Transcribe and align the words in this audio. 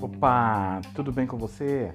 Opa, 0.00 0.80
tudo 0.94 1.12
bem 1.12 1.26
com 1.26 1.36
você? 1.36 1.92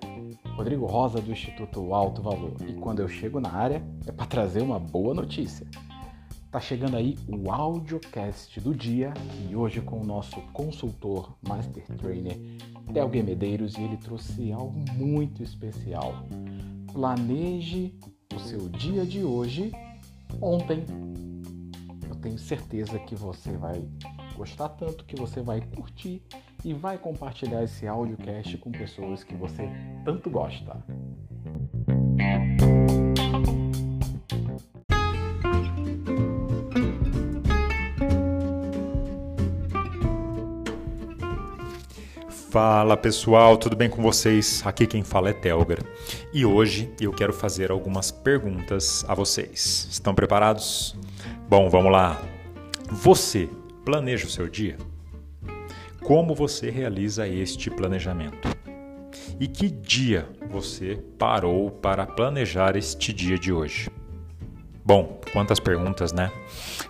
Rodrigo 0.55 0.85
Rosa 0.85 1.19
do 1.19 1.31
Instituto 1.31 1.93
Alto 1.93 2.21
Valor. 2.21 2.53
E 2.67 2.73
quando 2.73 2.99
eu 2.99 3.07
chego 3.07 3.39
na 3.39 3.51
área 3.51 3.83
é 4.05 4.11
para 4.11 4.25
trazer 4.25 4.61
uma 4.61 4.79
boa 4.79 5.13
notícia. 5.13 5.65
Tá 6.51 6.59
chegando 6.59 6.97
aí 6.97 7.17
o 7.27 7.49
audiocast 7.49 8.59
do 8.59 8.75
dia 8.75 9.13
e 9.49 9.55
hoje 9.55 9.79
com 9.81 10.01
o 10.01 10.03
nosso 10.03 10.41
consultor 10.53 11.33
Master 11.47 11.83
Trainer 11.97 12.37
Telgue 12.93 13.23
Medeiros 13.23 13.75
e 13.77 13.81
ele 13.81 13.97
trouxe 13.97 14.51
algo 14.51 14.77
muito 14.93 15.41
especial. 15.41 16.13
Planeje 16.91 17.97
o 18.35 18.39
seu 18.39 18.67
dia 18.67 19.05
de 19.05 19.23
hoje 19.23 19.71
ontem. 20.41 20.83
Tenho 22.21 22.37
certeza 22.37 22.99
que 22.99 23.15
você 23.15 23.51
vai 23.57 23.83
gostar 24.35 24.69
tanto 24.69 25.03
que 25.05 25.15
você 25.15 25.41
vai 25.41 25.59
curtir 25.75 26.21
e 26.63 26.71
vai 26.71 26.97
compartilhar 26.97 27.63
esse 27.63 27.87
audiocast 27.87 28.57
com 28.59 28.71
pessoas 28.71 29.23
que 29.23 29.33
você 29.33 29.67
tanto 30.05 30.29
gosta. 30.29 30.85
Fala 42.51 42.97
pessoal, 42.97 43.57
tudo 43.57 43.75
bem 43.75 43.89
com 43.89 44.01
vocês? 44.01 44.61
Aqui 44.65 44.85
quem 44.85 45.03
fala 45.03 45.29
é 45.29 45.33
Telger 45.33 45.79
e 46.33 46.45
hoje 46.45 46.93
eu 46.99 47.11
quero 47.13 47.33
fazer 47.33 47.71
algumas 47.71 48.11
perguntas 48.11 49.05
a 49.07 49.15
vocês. 49.15 49.87
Estão 49.89 50.13
preparados? 50.13 50.95
Bom, 51.51 51.69
vamos 51.69 51.91
lá. 51.91 52.17
Você 52.89 53.49
planeja 53.83 54.25
o 54.25 54.29
seu 54.29 54.47
dia? 54.47 54.77
Como 56.01 56.33
você 56.33 56.69
realiza 56.69 57.27
este 57.27 57.69
planejamento? 57.69 58.47
E 59.37 59.49
que 59.49 59.69
dia 59.69 60.29
você 60.49 61.03
parou 61.19 61.69
para 61.69 62.07
planejar 62.07 62.77
este 62.77 63.11
dia 63.11 63.37
de 63.37 63.51
hoje? 63.51 63.89
Bom, 64.85 65.19
quantas 65.33 65.59
perguntas, 65.59 66.13
né? 66.13 66.31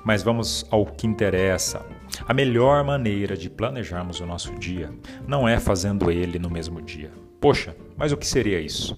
Mas 0.03 0.21
vamos 0.21 0.63
ao 0.69 0.85
que 0.85 1.07
interessa. 1.07 1.83
A 2.27 2.31
melhor 2.31 2.83
maneira 2.83 3.35
de 3.35 3.49
planejarmos 3.49 4.19
o 4.19 4.27
nosso 4.27 4.53
dia 4.59 4.93
não 5.27 5.49
é 5.49 5.59
fazendo 5.59 6.11
ele 6.11 6.37
no 6.37 6.51
mesmo 6.51 6.83
dia. 6.83 7.09
Poxa, 7.39 7.75
mas 7.97 8.11
o 8.11 8.17
que 8.17 8.27
seria 8.27 8.61
isso? 8.61 8.95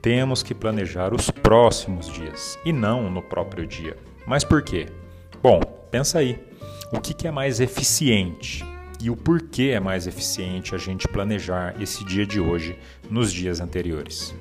Temos 0.00 0.40
que 0.40 0.54
planejar 0.54 1.12
os 1.12 1.32
próximos 1.32 2.06
dias 2.06 2.56
e 2.64 2.72
não 2.72 3.10
no 3.10 3.20
próprio 3.20 3.66
dia. 3.66 3.96
Mas 4.24 4.44
por 4.44 4.62
quê? 4.62 4.86
Bom, 5.42 5.60
pensa 5.90 6.18
aí. 6.18 6.38
O 6.92 7.00
que 7.00 7.26
é 7.26 7.30
mais 7.30 7.60
eficiente? 7.60 8.64
E 9.00 9.08
o 9.08 9.16
porquê 9.16 9.70
é 9.74 9.80
mais 9.80 10.06
eficiente 10.06 10.74
a 10.74 10.78
gente 10.78 11.08
planejar 11.08 11.80
esse 11.80 12.04
dia 12.04 12.26
de 12.26 12.38
hoje 12.38 12.76
nos 13.08 13.32
dias 13.32 13.58
anteriores? 13.58 14.34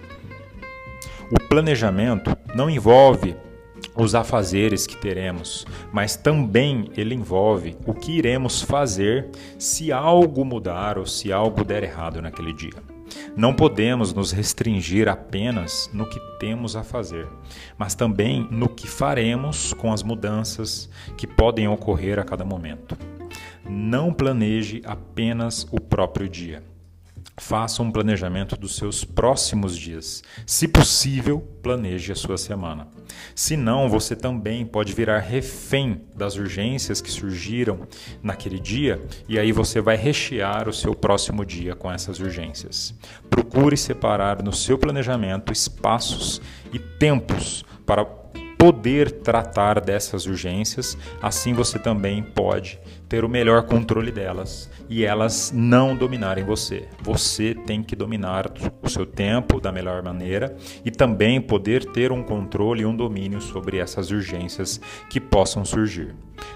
O 1.32 1.40
planejamento 1.48 2.36
não 2.54 2.70
envolve 2.70 3.36
os 3.96 4.14
afazeres 4.14 4.86
que 4.86 4.98
teremos, 4.98 5.66
mas 5.94 6.18
também 6.18 6.92
ele 6.98 7.16
envolve 7.16 7.78
o 7.86 7.94
que 7.94 8.18
iremos 8.18 8.62
fazer 8.62 9.30
se 9.58 9.94
algo 9.94 10.44
mudar 10.44 10.98
ou 10.98 11.06
se 11.06 11.32
algo 11.32 11.64
der 11.64 11.84
errado 11.84 12.22
naquele 12.22 12.52
dia. 12.52 12.89
Não 13.36 13.54
podemos 13.54 14.14
nos 14.14 14.32
restringir 14.32 15.08
apenas 15.08 15.90
no 15.94 16.06
que 16.08 16.20
temos 16.40 16.76
a 16.76 16.84
fazer, 16.84 17.28
mas 17.78 17.96
também 17.96 18.48
no 18.52 18.68
que 18.70 18.88
faremos 18.88 19.74
com 19.74 19.92
as 19.92 20.04
mudanças 20.04 20.90
que 21.18 21.28
podem 21.28 21.68
ocorrer 21.68 22.20
a 22.20 22.24
cada 22.24 22.44
momento. 22.44 22.98
Não 23.70 24.14
planeje 24.14 24.82
apenas 24.86 25.68
o 25.72 25.80
próprio 25.80 26.28
dia 26.28 26.64
Faça 27.40 27.82
um 27.82 27.90
planejamento 27.90 28.58
dos 28.58 28.76
seus 28.76 29.06
próximos 29.06 29.78
dias. 29.78 30.22
Se 30.46 30.68
possível, 30.68 31.40
planeje 31.64 32.12
a 32.12 32.16
sua 32.16 32.38
semana. 32.38 32.88
Se 33.34 33.56
não, 33.56 33.90
você 33.90 34.16
também 34.16 34.66
pode 34.66 34.94
virar 34.94 35.20
refém 35.20 36.02
das 36.16 36.36
urgências 36.36 37.02
que 37.02 37.10
surgiram 37.10 37.88
naquele 38.22 38.60
dia 38.60 39.02
e 39.28 39.40
aí 39.40 39.52
você 39.52 39.80
vai 39.80 39.96
rechear 39.96 40.68
o 40.68 40.74
seu 40.74 40.94
próximo 40.94 41.46
dia 41.46 41.76
com 41.76 41.90
essas 41.90 42.20
urgências. 42.20 42.94
Procure 43.30 43.78
separar 43.78 44.44
no 44.44 44.54
seu 44.54 44.78
planejamento 44.78 45.54
espaços 45.54 46.42
e 46.74 46.78
tempos 46.78 47.64
para 47.86 48.19
poder 48.60 49.10
tratar 49.10 49.80
dessas 49.80 50.26
urgências, 50.26 50.98
assim 51.22 51.54
você 51.54 51.80
também 51.80 52.22
pode 52.22 52.78
ter 53.08 53.24
o 53.24 53.30
melhor 53.30 53.64
controle 53.64 54.12
delas 54.12 54.70
e 54.90 55.06
elas 55.06 55.50
não 55.56 55.96
dominarem 55.96 56.44
você. 56.44 56.90
Você 57.02 57.56
tem 57.56 57.82
que 57.82 57.96
dominar 57.96 58.52
o 58.84 58.90
seu 58.90 59.06
tempo 59.06 59.62
da 59.62 59.72
melhor 59.72 60.04
maneira 60.04 60.58
e 60.84 60.92
também 60.92 61.40
poder 61.40 61.86
ter 61.86 62.12
um 62.12 62.22
controle 62.22 62.82
e 62.82 62.86
um 62.86 62.94
domínio 62.94 63.40
sobre 63.40 63.78
essas 63.78 64.12
urgências 64.12 64.82
que 65.10 65.22
possam 65.22 65.64
surgir. 65.64 66.14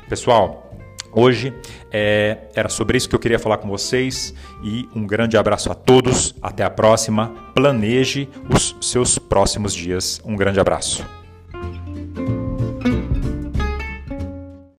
Pessoal, 0.09 0.69
Hoje 1.15 1.53
é, 1.91 2.49
era 2.55 2.67
sobre 2.69 2.97
isso 2.97 3.07
que 3.07 3.13
eu 3.13 3.19
queria 3.19 3.37
falar 3.37 3.59
com 3.59 3.69
vocês 3.69 4.33
e 4.63 4.89
um 4.95 5.05
grande 5.05 5.37
abraço 5.37 5.71
a 5.71 5.75
todos. 5.75 6.33
Até 6.41 6.63
a 6.63 6.71
próxima. 6.71 7.31
Planeje 7.53 8.27
os 8.49 8.75
seus 8.81 9.19
próximos 9.19 9.75
dias. 9.75 10.19
Um 10.25 10.35
grande 10.35 10.59
abraço. 10.59 11.05